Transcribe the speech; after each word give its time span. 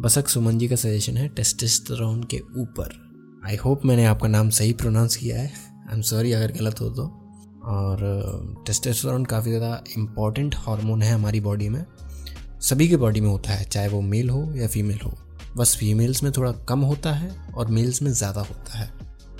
बसक 0.00 0.28
सुमन 0.28 0.58
जी 0.58 0.66
का 0.68 0.76
सजेशन 0.76 1.16
है 1.16 1.26
टेस्टेस्टेरोन 1.28 2.22
के 2.22 2.40
ऊपर। 2.56 2.90
आई 3.46 3.56
होप 3.56 3.84
मैंने 3.84 4.04
आपका 4.04 4.28
नाम 4.28 4.48
सही 4.50 4.72
प्रोनाउंस 4.72 5.16
किया 5.16 5.38
है। 5.38 5.46
आई 5.46 5.94
एम 5.94 6.00
सॉरी 6.02 6.32
अगर 6.32 6.52
गलत 6.52 6.80
हो 6.80 6.88
तो। 6.90 7.02
और 7.66 8.64
टेस्टेस्टेरोन 8.66 9.24
काफ़ी 9.24 9.50
ज़्यादा 9.50 9.82
इंपॉर्टेंट 9.98 10.54
हार्मोन 10.58 11.02
है 11.02 11.12
हमारी 11.12 11.40
बॉडी 11.40 11.68
में। 11.68 11.84
सभी 12.60 12.88
के 12.88 12.96
बॉडी 12.96 13.20
में 13.20 13.28
होता 13.28 13.52
है, 13.52 13.64
चाहे 13.64 13.88
वो 13.88 14.00
मेल 14.00 14.30
हो 14.30 14.44
या 14.56 14.68
फीमेल 14.68 14.98
हो। 15.04 15.16
बस 15.56 15.76
फीमेल्स 15.76 16.22
में 16.22 16.32
थोड़ा 16.32 16.52
कम 16.68 16.80
होता 16.80 17.12
है 17.12 17.30
और 17.54 17.68
मेल्स 17.68 18.02
में 18.02 18.12
ज़्यादा 18.12 18.40
होता 18.40 18.78
है। 18.78 18.90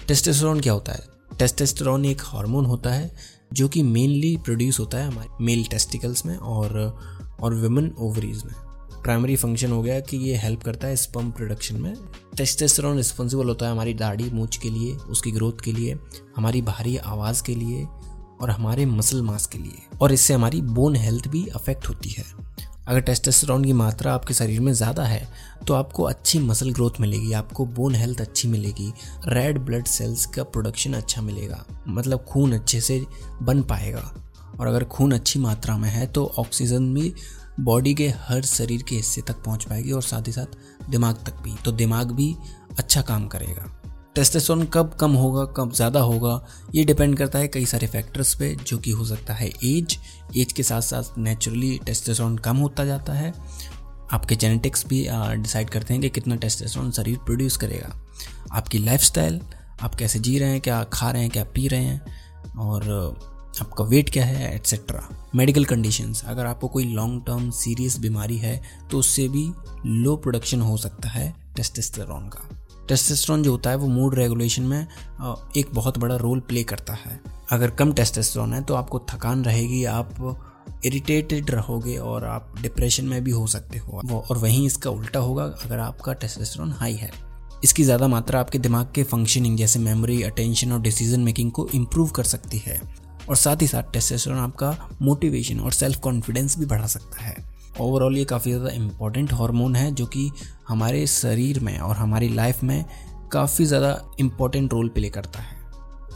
टेस्टेस्टेरोन 0.09 0.61
क्या 0.61 0.73
होता 0.73 0.93
है? 0.93 1.05
टेस्टेस्टेरोन 1.39 2.05
एक 2.05 2.23
हार्मोन 2.25 2.67
होता 2.67 2.91
है, 2.91 3.11
जो 3.53 3.69
कि 3.69 3.83
मेनली 3.83 4.37
प्रोड्यूस 4.37 4.81
होता 4.81 4.99
है 4.99 5.07
हमारे 5.07 5.45
मेल 5.45 5.65
टेस्टिकल्स 5.65 6.27
में 6.27 6.37
और 6.37 6.79
और 7.41 7.55
वुमेन 7.55 7.95
ओवरीज 7.99 8.43
में। 8.45 8.55
प्राइमरी 9.07 9.35
फ़ंक्शन 9.37 9.71
हो 9.71 9.83
गया 9.83 9.99
कि 10.01 10.17
ये 10.19 10.37
हेल्प 10.37 10.63
करता 10.63 10.87
है 10.87 10.97
स्पम 10.97 11.31
प्रोडक्शन 11.31 11.77
में। 11.77 11.95
टेस्टेस्टेरोन 12.37 12.97
रिस्पॉन्सिबल 12.97 13.49
होता 13.49 13.67
है 13.67 13.73
हमारी 13.73 13.93
दाढ़ी, 13.95 14.25
मूछ 14.31 14.57
के 14.57 14.71
लिए, 14.71 14.93
उसकी 14.93 15.31
ग्रोथ 15.33 15.61
के 15.65 15.73
लिए, 15.73 15.97
हमारी 16.37 16.63
भारी 16.63 16.97
आवाज़ 16.97 17.43
के 17.43 17.55
लिए 17.55 17.85
और 18.41 18.51
हमारे 18.51 18.87
मसल 18.87 19.23
मास 19.23 19.47
के 19.47 19.59
लिए। 19.59 19.83
और 20.01 20.13
इससे 20.13 20.35
हमारी 20.35 20.61
बोन 20.63 20.97
हेल्थ 20.97 21.29
भी 21.29 21.47
अफेक्ट 21.47 21.89
होती 21.89 22.11
है। 22.11 22.25
अगर 22.89 23.01
टेस्टेस्टेरोन 23.01 23.65
की 23.65 23.73
मात्रा 23.75 24.15
आपके 24.15 24.35
शरीर 24.35 24.61
में 24.61 24.73
ज़्यादा 24.73 25.05
है 25.05 25.29
तो 25.67 25.75
आपको 25.75 26.03
अच्छी 26.05 26.39
मसल 26.41 26.73
ग्रोथ 26.73 27.01
मिलेगी, 27.01 27.33
आपको 27.35 27.67
बोन 27.67 27.95
हेल्थ 27.95 28.21
अच्छी 28.21 28.49
मिलेगी 28.49 28.93
रेड 29.29 29.59
ब्लड 29.61 29.87
सेल्स 29.87 30.27
का 30.27 30.43
प्रोडक्शन 30.45 30.93
अच्छा 30.95 31.23
मिलेगा 31.23 31.65
मतलब 31.89 32.25
खून 32.25 32.53
अच्छे 32.53 32.81
से 32.81 33.03
बन 33.43 33.63
पाएगा। 33.63 34.13
और 34.61 34.67
अगर 34.67 34.85
खून 34.87 35.13
अच्छी 35.13 35.39
मात्रा 35.39 35.77
में 35.79 35.89
है 35.91 36.07
तो 36.07 36.25
ऑक्सीजन 36.39 36.95
भी 36.95 37.13
बॉडी 37.61 37.95
के 37.95 38.09
हर 38.21 38.43
शरीर 38.45 38.83
के 38.83 38.97
हिस्से 38.97 39.23
तक 39.23 39.43
पहुँच 39.45 39.65
पाएगी 39.65 39.93
और 39.93 40.03
साथ 40.03 40.27
ही 40.27 40.33
साथ 40.33 40.91
दिमाग 40.91 41.25
तक 41.27 41.43
भी। 41.43 41.55
तो 41.65 41.73
दिमाग 41.73 42.11
भी 42.13 42.35
अच्छा 42.79 43.03
काम 43.03 43.27
करेगा। 43.29 43.73
टेस्टेस्टोन 44.15 44.65
कब 44.65 44.95
कम 45.01 45.13
होगा, 45.13 45.45
कब 45.47 45.73
ज़्यादा 45.73 46.01
होगा, 46.01 46.41
ये 46.75 46.85
डिपेंड 46.85 47.17
करता 47.19 47.39
है 47.39 47.49
कई 47.49 47.67
सारे 47.67 47.87
फैक्टर्स 47.87 48.35
पे, 48.35 48.55
जो 48.57 48.79
कि 48.79 48.91
हो 48.91 49.05
सकता 49.05 49.35
है 49.35 49.49
एज 49.49 49.99
एज 50.37 50.53
के 50.53 50.63
साथ 50.63 50.81
साथ 50.83 51.19
नेचुरली 51.19 51.79
टेस्टेस्टोन 51.87 52.37
कम 52.39 52.57
होता 52.57 52.85
जाता 52.85 53.13
है। 53.13 53.33
आपके 54.13 54.35
जेनेटिक्स 54.35 54.87
भी 54.87 55.07
डिसाइड 55.37 55.71
करते 55.71 55.95
हैं 55.95 56.03
कि 56.03 56.09
कितना 56.11 56.37
टेस्टेस्टोन 56.37 56.91
शरीर 56.91 57.19
प्रोड्यूस 57.19 57.57
करेगा। 57.57 57.95
आपकी 58.53 58.79
लाइफस्टाइल 58.79 59.41
आप 59.83 59.95
कैसे 59.95 60.19
जी 60.19 60.39
रहे 60.39 60.51
हैं, 60.51 60.61
क्या 60.61 60.83
खा 60.93 61.11
रहे 61.11 61.23
हैं, 61.23 61.31
क्या 61.31 61.45
पी 61.45 61.67
रहे 61.69 61.85
हैं, 61.85 62.01
और 62.59 63.35
आपका 63.61 63.85
वेट 63.85 64.11
क्या 64.11 64.25
है 64.25 64.55
एट्सेट्रा 64.55 65.09
मेडिकल 65.35 65.65
कंडीशंस 65.65 66.23
अगर 66.27 66.47
आपको 66.47 66.69
कोई 66.69 66.85
लॉन्ग 66.95 67.23
टर्म 67.27 67.51
सीरियस 67.53 67.99
बीमारी 68.01 68.37
है 68.39 68.61
तो 68.91 68.99
उससे 68.99 69.29
भी 69.29 69.51
लो 69.87 70.17
प्रोडक्शन 70.17 70.61
हो 70.61 70.77
सकता 70.77 71.09
है 71.09 71.35
टेस्टेस्टेरोन 71.57 72.29
का. 72.29 72.49
टेस्टेस्टेरोन 72.89 73.43
जो 73.43 73.51
होता 73.51 73.71
है, 73.71 73.77
वो 73.77 73.87
मूड 73.89 74.15
रेगुलेशन 74.15 74.63
में 74.63 74.87
एक 75.57 75.71
बहुत 75.75 75.99
बड़ा 75.99 76.17
रोल 76.17 76.41
प्ले 76.41 76.63
करता 76.65 76.95
है. 76.95 77.21
अगर 77.51 77.71
कम 77.71 77.93
टेस्टेस्टेरोन 77.93 78.53
है 78.53 78.63
तो 78.63 78.75
आपको 78.75 78.99
थकान 79.11 79.45
रहेगी, 79.45 79.85
आप 79.85 80.83
इरिटेटेड 80.85 81.51
रहोगे 81.51 81.97
और 81.99 82.25
आप 82.25 82.55
डिप्रेशन 82.63 83.05
में 83.05 83.23
भी 83.25 83.31
हो 83.31 83.47
सकते 83.47 83.79
हो. 83.79 84.03
और 84.21 84.39
वहीं 84.39 84.67
इसका 84.67 84.91
उल्टा 84.91 85.21
होगा, 85.21 85.45
अगर 85.65 85.79
आपका 85.79 86.13
टेस्टेस्टेरोन 86.15 86.73
हाई 86.73 86.95
है. 86.95 87.11
इसकी 87.65 87.85
ज़्यादा 87.85 88.09
मात्रा 88.09 88.41
आपके 88.41 88.59
दिमाग 88.59 88.93
के 88.95 89.03
फंक्शनिंग 89.05 89.57
जैसे 89.59 89.79
मेमोरी 89.79 90.23
अटेंशन 90.23 90.73
और 90.73 90.81
डिसीज़न 90.81 91.21
मेकिंग 91.21 91.51
को 91.51 91.69
इम्प्रूव 91.75 92.11
कर 92.11 92.25
सकती 92.25 92.59
है. 92.59 92.81
और 93.29 93.37
साथ 93.37 93.63
ही 93.63 93.67
साथ 93.67 93.93
टेस्टेस्टेरोन 93.93 94.39
आपका 94.39 94.77
मोटिवेशन 95.03 95.61
और 95.61 95.73
सेल्फ 95.73 96.01
कॉन्फिडेंस 96.01 96.59
भी 96.59 96.67
बढ़ा 96.67 96.87
सकता 96.87 97.23
है। 97.23 97.37
ओवरऑल 97.81 98.17
ये 98.17 98.25
काफ़ी 98.25 98.51
ज़्यादा 98.51 98.71
इंपॉर्टेंट 98.73 99.33
हार्मोन 99.33 99.77
है 99.77 99.91
जो 99.93 100.07
कि 100.07 100.31
हमारे 100.69 101.07
शरीर 101.07 101.61
में 101.61 101.79
और 101.79 101.97
हमारी 101.97 102.29
लाइफ 102.29 102.63
में 102.63 102.85
काफ़ी 103.33 103.65
ज़्यादा 103.65 103.99
इंपॉर्टेंट 104.21 104.73
रोल 104.73 104.89
प्ले 104.89 105.09
करता 105.11 105.41
है। 105.41 105.57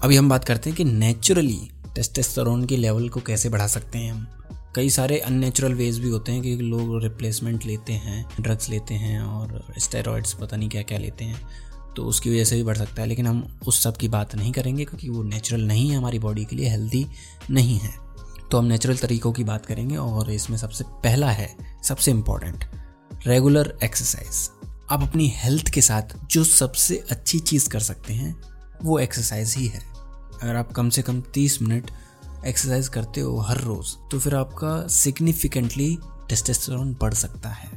अभी 0.02 0.16
हम 0.16 0.28
बात 0.28 0.44
करते 0.44 0.70
हैं 0.70 0.76
कि 0.76 0.84
नेचुरली 0.84 1.60
टेस्टेस्टेरोन 1.94 2.64
के 2.66 2.76
लेवल 2.76 3.08
को 3.08 3.20
कैसे 3.20 3.48
बढ़ा 3.48 3.66
सकते 3.66 3.98
हैं 3.98 4.12
हम। 4.12 4.26
कई 4.76 4.90
सारे 4.90 5.18
अननेचुरल 5.18 5.74
वेज 5.74 5.98
भी 5.98 6.08
होते 6.08 6.32
हैं 6.32 6.42
कि 6.42 6.56
लोग 6.56 7.02
रिप्लेसमेंट 7.02 7.64
लेते 7.66 7.92
हैं 7.94 8.24
ड्रग्स 8.40 8.68
लेते 8.70 8.94
हैं 8.94 9.20
और 9.20 9.62
स्टेरॉइड्स 9.78 10.32
पता 10.32 10.56
नहीं 10.56 10.68
क्या 10.68 10.82
क्या 10.82 10.98
लेते 10.98 11.24
हैं। 11.24 11.40
तो 11.96 12.04
उसकी 12.04 12.30
वजह 12.30 12.44
से 12.44 12.56
भी 12.56 12.62
बढ़ 12.62 12.76
सकता 12.76 13.02
है, 13.02 13.08
लेकिन 13.08 13.26
हम 13.26 13.42
उस 13.66 13.82
सब 13.82 13.96
की 13.96 14.08
बात 14.08 14.34
नहीं 14.34 14.52
करेंगे 14.52 14.84
क्योंकि 14.84 15.08
वो 15.08 15.22
नेचुरल 15.22 15.62
नहीं 15.62 15.88
है, 15.90 15.96
हमारी 15.96 16.18
बॉडी 16.18 16.44
के 16.44 16.56
लिए 16.56 16.68
हेल्दी 16.68 17.06
नहीं 17.50 17.78
है। 17.78 17.94
तो 18.50 18.58
हम 18.58 18.64
नेचुरल 18.64 18.96
तरीक़ों 18.96 19.32
की 19.32 19.44
बात 19.44 19.66
करेंगे 19.66 19.96
और 19.96 20.30
इसमें 20.30 20.56
सबसे 20.58 20.84
पहला 21.02 21.30
है, 21.30 21.54
सबसे 21.84 22.10
इंपॉर्टेंट 22.10 22.64
रेगुलर 23.26 23.76
एक्सरसाइज 23.84 24.48
आप 24.90 25.02
अपनी 25.02 25.28
हेल्थ 25.34 25.68
के 25.68 25.80
साथ 25.80 26.16
जो 26.26 26.44
सबसे 26.44 26.96
अच्छी 27.10 27.38
चीज़ 27.40 27.68
कर 27.68 27.80
सकते 27.80 28.12
हैं, 28.12 28.34
वो 28.82 28.98
एक्सरसाइज 28.98 29.54
ही 29.56 29.66
है। 29.66 29.80
अगर 30.42 30.56
आप 30.56 30.72
कम 30.72 30.88
से 30.90 31.02
कम 31.02 31.20
तीस 31.34 31.60
मिनट 31.62 31.90
एक्सरसाइज 32.46 32.88
करते 32.88 33.20
हो 33.20 33.36
हर 33.38 33.60
रोज़ 33.60 33.94
तो 34.10 34.18
फिर 34.18 34.34
आपका 34.34 34.86
सिग्निफिकेंटली 34.88 35.96
टेस्टेस्टेरोन 36.28 36.96
बढ़ 37.00 37.14
सकता 37.14 37.48
है। 37.48 37.68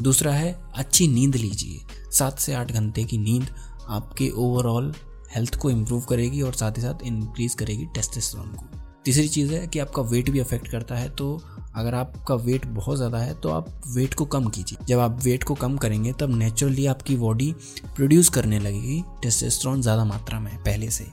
दूसरा 0.00 0.32
है, 0.32 0.52
अच्छी 0.74 1.06
नींद 1.08 1.36
लीजिए। 1.36 1.80
सात 2.12 2.38
से 2.38 2.54
आठ 2.54 2.72
घंटे 2.72 3.04
की 3.04 3.18
नींद 3.18 3.46
आपके 3.88 4.30
ओवरऑल 4.38 4.92
हेल्थ 5.34 5.56
को 5.56 5.70
इम्प्रूव 5.70 6.02
करेगी 6.02 6.42
और 6.42 6.54
साथ 6.54 6.76
ही 6.76 6.82
साथ 6.82 7.02
इंक्रीज 7.04 7.54
करेगी 7.54 7.86
टेस्टेस्टेरोन 7.94 8.48
को। 8.48 8.66
तीसरी 9.04 9.28
चीज़ 9.28 9.52
है 9.54 9.66
कि 9.66 9.78
आपका 9.78 10.02
वेट 10.04 10.30
भी 10.30 10.38
अफेक्ट 10.38 10.68
करता 10.68 10.94
है 10.94 11.08
तो 11.10 11.40
अगर 11.74 11.94
आपका 11.94 12.34
वेट 12.36 12.66
बहुत 12.68 12.96
ज़्यादा 12.96 13.18
है 13.18 13.34
तो 13.34 13.48
आप 13.50 13.68
वेट 13.88 14.14
को 14.14 14.24
कम 14.26 14.48
कीजिए। 14.48 14.84
जब 14.88 14.98
आप 14.98 15.20
वेट 15.24 15.44
को 15.44 15.54
कम 15.54 15.76
करेंगे, 15.76 16.12
तब 16.12 16.36
नेचुरली 16.36 16.86
आपकी 16.86 17.16
बॉडी 17.16 17.52
प्रोड्यूस 17.86 18.28
करने 18.28 18.58
लगेगी 18.58 19.02
टेस्टेस्ट्रॉन 19.22 19.82
ज़्यादा 19.82 20.04
मात्रा 20.04 20.40
में 20.40 20.56
पहले 20.58 20.90
से। 20.90 21.06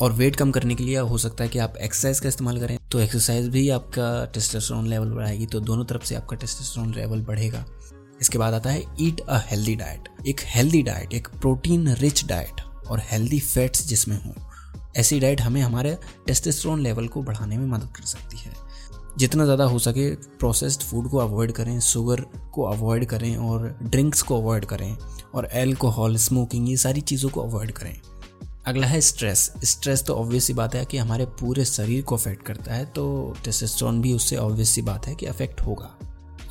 और 0.00 0.12
वेट 0.12 0.36
कम 0.36 0.50
करने 0.50 0.74
के 0.74 0.84
लिए 0.84 0.98
हो 0.98 1.18
सकता 1.18 1.44
है 1.44 1.50
कि 1.50 1.58
आप 1.58 1.76
एक्सरसाइज 1.78 2.20
का 2.20 2.28
इस्तेमाल 2.28 2.60
करें 2.60 2.78
तो 2.92 3.00
एक्सरसाइज 3.00 3.48
भी 3.48 3.68
आपका 3.70 4.24
टेस्टेस्ट्रॉन 4.34 4.86
लेवल 4.86 5.10
बढ़ाएगी 5.10 5.46
तो 5.46 5.60
दोनों 5.60 5.84
तरफ़ 5.84 6.04
से 6.04 6.14
आपका 6.14 6.36
टेस्टेस्ट्रॉन 6.36 6.94
लेवल 6.94 7.22
बढ़ेगा। 7.22 7.64
इसके 8.20 8.38
बाद 8.38 8.54
आता 8.54 8.70
है 8.70 8.84
ईट 9.00 9.20
अ 9.20 9.38
हेल्दी 9.46 9.74
डाइट 9.76 10.08
एक 10.26 10.40
हेल्दी 10.46 10.82
डाइट 10.82 11.14
एक 11.14 11.28
प्रोटीन 11.30 11.88
रिच 11.96 12.24
डाइट 12.26 12.60
और 12.86 13.00
हेल्दी 13.02 13.40
फैट्स 13.40 13.86
जिसमें 13.88 14.16
हों। 14.16 14.32
ऐसी 14.96 15.20
डाइट 15.20 15.40
हमें 15.40 15.60
हमारे 15.62 15.96
टेस्टेस्ट्रॉन 16.26 16.80
लेवल 16.80 17.08
को 17.08 17.22
बढ़ाने 17.22 17.58
में 17.58 17.66
मदद 17.68 17.90
कर 17.96 18.04
सकती 18.06 18.38
है। 18.38 18.52
जितना 19.18 19.44
ज़्यादा 19.44 19.64
हो 19.64 19.78
सके 19.78 20.10
प्रोसेस्ड 20.38 20.82
फ़ूड 20.82 21.08
को 21.10 21.18
अवॉइड 21.18 21.52
करें 21.52 21.78
शुगर 21.80 22.20
को 22.52 22.62
अवॉइड 22.64 23.04
करें 23.04 23.36
और 23.38 23.68
ड्रिंक्स 23.82 24.22
को 24.22 24.40
अवॉइड 24.40 24.64
करें 24.64 24.96
और 25.34 25.48
एल्कोहल 25.52 26.16
स्मोकिंग 26.18 26.68
ये 26.70 26.76
सारी 26.76 27.00
चीज़ों 27.02 27.30
को 27.30 27.42
अवॉइड 27.42 27.72
करें। 27.72 27.94
अगला 28.66 28.86
है 28.86 29.00
स्ट्रेस 29.00 29.50
स्ट्रेस 29.64 30.02
तो 30.04 30.14
ऑब्वियस 30.14 30.44
सी 30.44 30.52
बात 30.54 30.74
है 30.74 30.84
कि 30.84 30.98
हमारे 30.98 31.24
पूरे 31.40 31.64
शरीर 31.64 32.02
को 32.02 32.16
अफेक्ट 32.16 32.44
करता 32.46 32.74
है 32.74 32.84
तो 32.86 33.34
टेस्टेस्ट्रॉन 33.44 34.00
भी 34.02 34.12
उससे 34.12 34.36
ऑब्वियस 34.36 34.70
सी 34.70 34.82
बात 34.82 35.06
है 35.06 35.14
कि 35.14 35.26
अफेक्ट 35.26 35.60
होगा। 35.60 35.96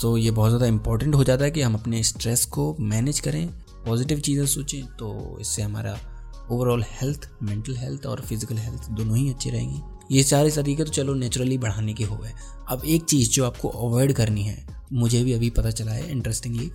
तो 0.02 0.16
ये 0.18 0.32
बहुत 0.32 0.50
ज़्यादा 0.50 0.66
इंपॉर्टेंट 0.66 1.16
हो 1.16 1.24
जाता 1.24 1.46
है 1.46 1.52
कि 1.52 1.62
हम 1.62 1.74
अपने 1.74 2.02
स्ट्रेस 2.04 2.46
को 2.48 2.76
मैनेज 2.82 3.20
करें 3.20 3.48
पॉजिटिव 3.86 4.20
चीज़ें 4.20 4.46
सोचें 4.46 4.86
तो 4.98 5.38
इससे 5.42 5.62
हमारा 5.62 5.98
ओवरऑल 6.52 6.84
हेल्थ 6.92 7.30
मेंटल 7.44 7.76
हेल्थ 7.78 8.06
और 8.06 8.22
फ़िज़िकल 8.22 8.58
हेल्थ 8.58 8.90
दोनों 8.90 9.18
ही 9.18 9.30
अच्छी 9.30 9.50
रहेंगी। 9.50 9.82
ये 10.12 10.24
सारे 10.24 10.52
तरीके 10.52 10.84
तो 10.84 10.92
चलो 10.92 11.14
नेचुरली 11.14 11.58
बढ़ाने 11.58 11.94
के 11.94 12.04
हो 12.04 12.16
गए। 12.18 12.32
अब 12.70 12.82
एक 12.86 13.04
चीज़ 13.04 13.30
जो 13.30 13.46
आपको 13.46 13.70
अवॉइड 13.70 14.14
करनी 14.14 14.44
है, 14.44 14.66
मुझे 14.94 15.24
भी 15.24 15.34
अभी 15.34 15.50
पता 15.50 15.72
चला 15.72 15.92
है 15.92 16.10
इंटरेस्टिंगली 16.12 16.72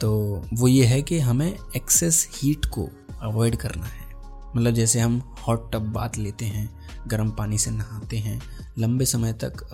तो 0.00 0.10
वो 0.52 0.68
ये 0.68 0.84
है 0.84 1.00
कि 1.02 1.18
हमें 1.20 1.56
एक्सेस 1.76 2.26
हीट 2.34 2.66
को 2.66 2.88
अवॉइड 3.22 3.56
करना 3.56 3.86
है। 3.86 4.08
मतलब 4.56 4.74
जैसे 4.74 5.00
हम 5.00 5.20
हॉट 5.48 5.70
टब 5.72 5.92
बात 5.92 6.16
लेते 6.18 6.44
हैं, 6.44 6.68
गर्म 7.08 7.30
पानी 7.30 7.58
से 7.58 7.70
नहाते 7.70 8.18
हैं, 8.18 8.40
लंबे 8.78 9.04
समय 9.06 9.32
तक 9.44 9.64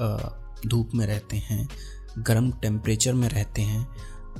धूप 0.66 0.90
में 0.94 1.06
रहते 1.06 1.36
हैं 1.38 1.68
गर्म 2.18 2.50
टेम्परेचर 2.52 3.14
में 3.14 3.28
रहते 3.28 3.62
हैं 3.62 3.86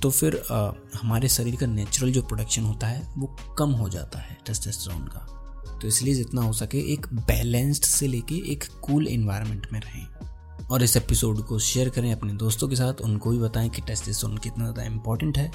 तो 0.03 0.10
फिर 0.10 0.42
आ, 0.50 0.70
हमारे 0.94 1.28
शरीर 1.28 1.56
का 1.56 1.66
नेचुरल 1.66 2.12
जो 2.12 2.22
प्रोडक्शन 2.22 2.62
होता 2.62 2.86
है 2.86 3.06
वो 3.16 3.36
कम 3.59 3.71
हो 3.71 3.89
जाता 3.89 4.18
है 4.18 4.36
टेस्टेस्टेरोन 4.47 5.06
का। 5.06 5.78
तो 5.80 5.89
इसलिए 5.89 6.15
जितना 6.15 6.42
हो 6.42 6.53
सके 6.53 6.78
एक 6.92 7.06
बैलेंस्ड 7.15 7.84
से 7.84 8.06
लेके 8.06 8.34
एक 8.53 8.65
कूल 8.83 9.06
इन्वायरमेंट 9.09 9.66
में 9.72 9.80
रहें। 9.80 10.66
और 10.66 10.83
इस 10.83 10.97
एपिसोड 10.97 11.41
को 11.47 11.59
शेयर 11.59 11.89
करें 11.89 12.12
अपने 12.12 12.33
दोस्तों 12.34 12.68
के 12.68 12.77
साथ 12.77 13.00
उनको 13.00 13.30
भी 13.30 13.39
बताएँ 13.39 13.68
कि 13.68 13.83
टेस्टेस्टेरोन 13.83 14.36
कितना 14.39 14.65
ज़्यादा 14.65 14.83
इंपॉर्टेंट 14.84 15.39
है। 15.39 15.50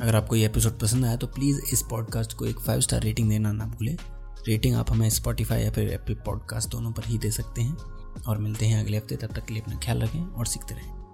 अगर 0.00 0.16
आपको 0.16 0.36
ये 0.36 0.46
एपिसोड 0.46 0.78
पसंद 0.78 1.04
आया 1.04 1.16
तो 1.16 1.26
प्लीज़ 1.26 1.60
इस 1.72 1.82
पॉडकास्ट 1.82 2.32
को 2.32 2.46
एक 2.46 2.60
फाइव 2.60 2.80
स्टार 2.80 3.02
रेटिंग 3.02 3.30
देना 3.30 3.52
ना 3.52 3.66
भूलें। 3.66 3.96
रेटिंग 4.48 4.76
आप 4.76 4.90
हमें 4.90 5.08
स्पॉटीफाई 5.10 5.62
या 5.62 5.70
फिर 5.70 5.88
एप्पल 5.90 6.14
पॉडकास्ट 6.26 6.70
दोनों 6.70 6.92
पर 6.92 7.04
ही 7.04 7.18
दे 7.18 7.30
सकते 7.30 7.62
हैं। 7.62 7.76
और 8.22 8.38
मिलते 8.38 8.66
हैं 8.66 8.82
अगले 8.84 8.96
हफ़्ते 8.96 9.16
तब 9.16 9.34
तक 9.34 9.44
के 9.46 9.54
लिए 9.54 9.62
अपना 9.62 9.78
ख्याल 9.84 10.02
रखें 10.02 10.20
और 10.20 10.46
सीखते 10.46 10.74
रहें। 10.74 11.05